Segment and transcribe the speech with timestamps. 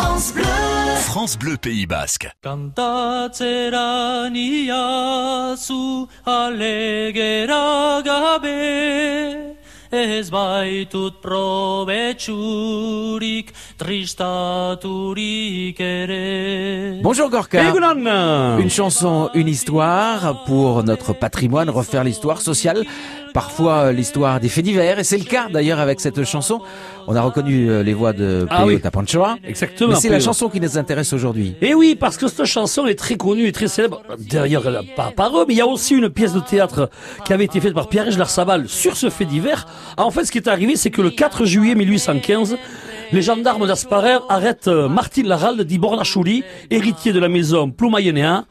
[0.00, 0.44] France Bleu.
[1.10, 2.32] France Bleu Pays Basque.
[2.42, 9.58] Kantatzera niazu alegera gabe
[9.92, 17.60] Ez baitut probetxurik tristaturik ere Bonjour Gorka.
[18.58, 22.86] Une chanson, une histoire pour notre patrimoine, refaire l'histoire sociale,
[23.32, 26.60] parfois euh, l'histoire des faits divers, et c'est le cas d'ailleurs avec cette chanson.
[27.06, 28.80] On a reconnu euh, les voix de Ah Peo oui.
[28.80, 29.36] Tapanchoa.
[29.44, 29.90] Exactement.
[29.90, 31.54] Mais c'est la chanson qui nous intéresse aujourd'hui.
[31.60, 34.02] Et oui, parce que cette chanson est très connue et très célèbre.
[34.08, 36.90] A- pas par eux, mais il y a aussi une pièce de théâtre
[37.24, 39.66] qui avait été faite par Pierre Larsabal sur ce fait divers.
[39.96, 42.56] Ah, En fait, ce qui est arrivé, c'est que le 4 juillet 1815,
[43.12, 48.44] les gendarmes d'Asparer arrêtent euh, Martin Laralde dit Bornachouli, héritier de la maison Ploumayennéen,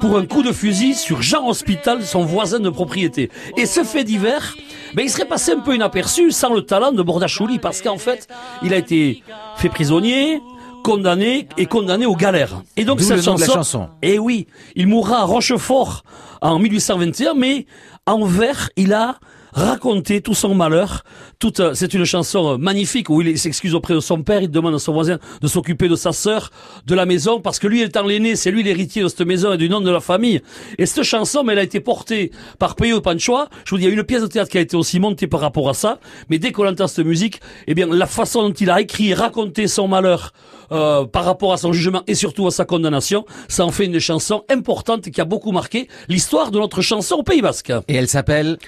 [0.00, 3.30] pour un coup de fusil sur Jean Hospital, son voisin de propriété.
[3.56, 4.56] Et ce fait divers,
[4.94, 8.28] ben, il serait passé un peu inaperçu sans le talent de Bordachouli, parce qu'en fait,
[8.62, 9.22] il a été
[9.56, 10.40] fait prisonnier,
[10.82, 12.62] condamné et condamné aux galères.
[12.76, 13.88] Et donc cette de la chanson, chanson.
[14.02, 16.02] eh oui, il mourra à Rochefort
[16.42, 17.66] en 1821, mais
[18.06, 19.16] en vers, il a
[19.54, 21.04] raconté tout son malheur.
[21.38, 24.50] Toute, euh, c'est une chanson euh, magnifique où il s'excuse auprès de son père, il
[24.50, 26.50] demande à son voisin de s'occuper de sa sœur,
[26.86, 29.56] de la maison, parce que lui étant l'aîné, c'est lui l'héritier de cette maison et
[29.56, 30.42] du nom de la famille.
[30.78, 33.48] Et cette chanson, mais elle a été portée par Peyo Panchoa.
[33.64, 35.26] Je vous dis, il y a une pièce de théâtre qui a été aussi montée
[35.26, 36.00] par rapport à ça.
[36.28, 39.14] Mais dès qu'on entend cette musique, eh bien, la façon dont il a écrit et
[39.14, 40.32] raconté son malheur,
[40.72, 43.98] euh, par rapport à son jugement et surtout à sa condamnation, ça en fait une
[43.98, 47.72] chanson importante qui a beaucoup marqué l'histoire de notre chanson au Pays Basque.
[47.88, 48.58] Et elle s'appelle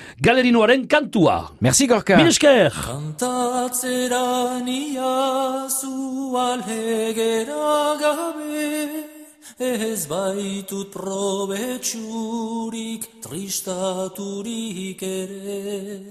[0.77, 1.51] Galerinoaren Kantua.
[1.61, 2.17] Merci Gorka.
[2.17, 2.73] Mil esker.
[2.73, 9.05] Kantatzera niazu alegera gabe
[9.59, 16.03] Ez baitut probetxurik tristaturik ere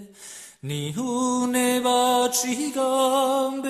[0.63, 3.61] Ni une batxigan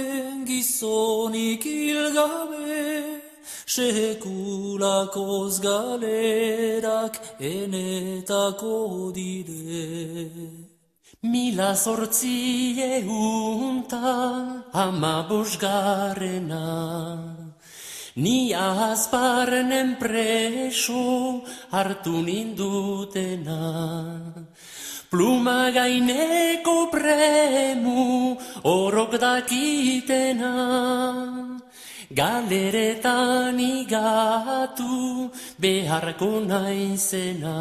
[0.46, 3.22] gizonik hilgabe
[3.68, 10.65] Sekulakoz galerak enetako dire
[11.26, 14.14] Mila zortzi eunta
[14.74, 16.66] ama bosgarrena
[18.16, 23.62] Ni azparnen preso hartu nindutena.
[25.10, 30.54] Pluma gaineko premu orok dakitena.
[32.14, 37.60] Galeretan igatu beharko naizena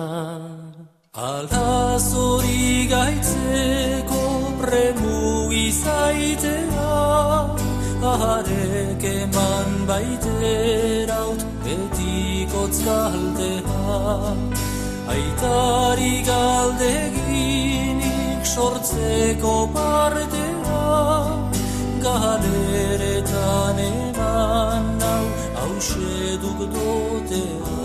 [1.14, 4.22] Ala zori gaitzeko
[4.58, 6.94] premu izaitea
[8.02, 14.02] Arek eman baiteraut betikotz galdea
[15.14, 18.02] Aitari galdeginik
[18.42, 20.82] sortzeko partea
[22.02, 25.24] Galeretan eman nau
[25.62, 27.83] hause duk dotea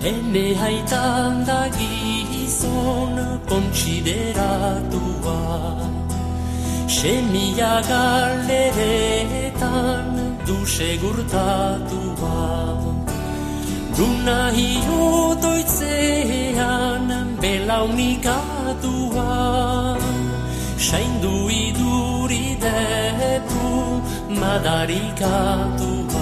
[0.00, 3.18] Ene haitan da gizon
[3.50, 5.38] kontsideratua
[6.86, 10.04] Semia galeretan
[10.46, 12.78] du segurtatua
[13.98, 19.26] Duna hiotoitzean belaunikatua
[20.78, 23.98] Saindu iduri depu
[24.38, 26.17] madarikatua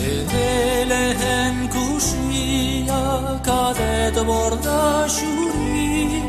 [0.00, 3.02] Lehen kusia
[3.44, 6.22] kadet borda xuri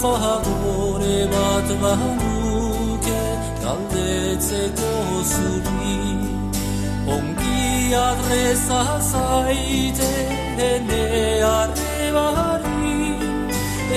[0.00, 3.22] Favore bat banuke
[3.62, 4.94] galdetzeko
[5.32, 5.98] zuri.
[7.16, 10.12] Ongi adreza zaite
[10.70, 11.04] ene
[11.58, 13.04] arrebari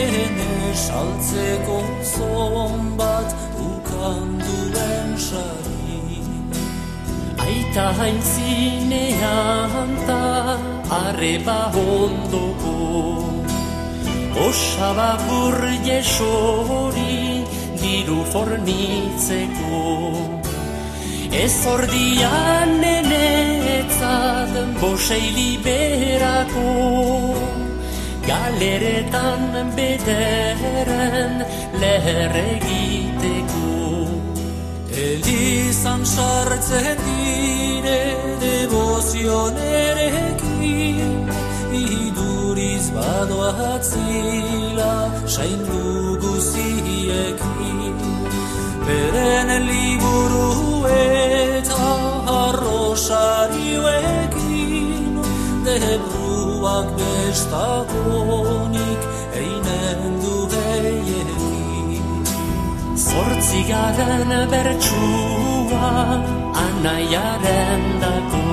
[0.03, 0.51] Ene
[0.85, 1.79] saltzeko
[2.15, 3.29] zon bat
[3.69, 5.82] ukan duen sari
[7.43, 10.23] Aita haintzinean ta
[11.03, 12.75] arreba ondoko.
[14.47, 15.11] Osaba
[16.15, 17.43] sori
[17.81, 19.81] diru fornitzeko.
[21.43, 26.69] Ez ordian nenetzat bosei liberako.
[28.23, 29.43] Galeretan
[29.75, 31.33] bederen
[31.81, 33.82] leher egiteko
[34.93, 38.01] Elizan sartzen dire
[38.41, 41.29] devozionerekin
[41.73, 44.93] Iduriz badoatzila
[45.25, 47.97] saindu guziekin
[48.85, 51.89] Beren liburu eta
[52.45, 55.17] arrosarioekin
[55.65, 58.52] Debruak bestagonik
[63.53, 65.89] Zortzigaren bertsua
[66.81, 68.45] nahiaren dako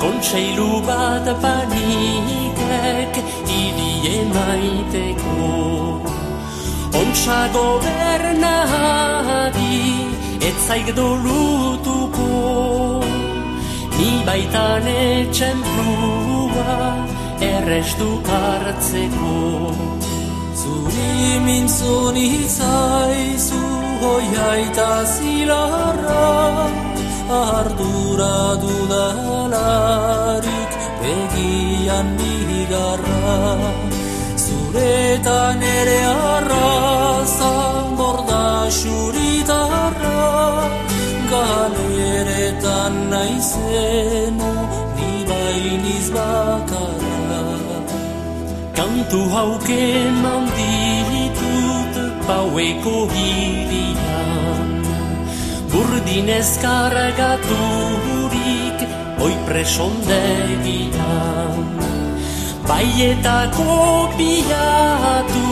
[0.00, 3.14] Kontseilu bat panikek
[3.46, 5.38] idie maiteko
[6.90, 8.74] Ontsa gobernari
[10.42, 12.30] etzaik dolutuko
[13.94, 16.78] Ni baitan etxen plua
[17.54, 20.05] errestu hartzeko
[21.46, 23.60] Zuri mintzun izaizu
[24.02, 26.24] hoia eta zilarra
[27.36, 29.92] Ardura dudalarik
[31.02, 33.36] begian bigarra
[34.44, 36.00] Zuretan ere
[36.34, 37.54] arraza
[38.00, 38.46] borda
[38.80, 40.18] xuritarra
[41.30, 44.50] Galeretan naizenu
[48.76, 51.94] Kantu hauke manditut
[52.28, 54.68] paueko hirian
[55.72, 58.78] Burdinez kargaturik
[59.24, 61.64] oi presondegian
[62.68, 65.48] Bai eta kopiatu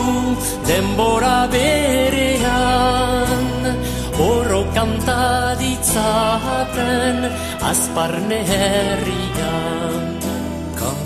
[0.67, 3.41] denbora berean.
[4.19, 7.17] Oro kantaditzaten
[7.71, 10.14] azparne herrian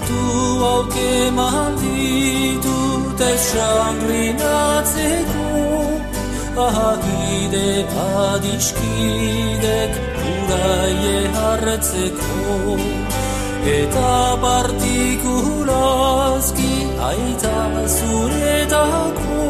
[0.09, 5.49] Kantu hauke malditut esangrinatzeko
[6.65, 7.69] Ahagide
[8.13, 9.93] adiskidek
[10.31, 12.33] uraie hartzeko
[13.77, 16.73] Eta partikulazki
[17.11, 19.45] aita zuretako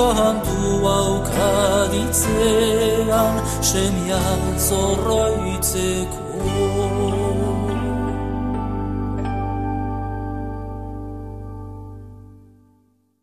[0.00, 4.24] Kantu haukaditzean semia
[4.56, 6.24] zorroitzeko